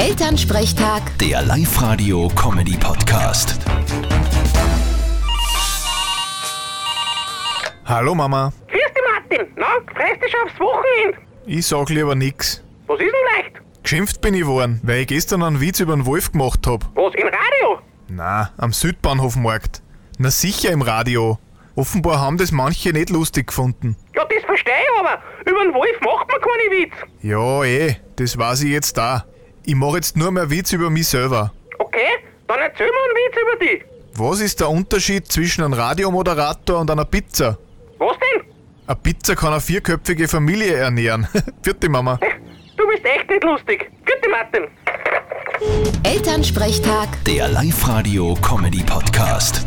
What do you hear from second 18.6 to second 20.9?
Südbahnhofmarkt. Na sicher im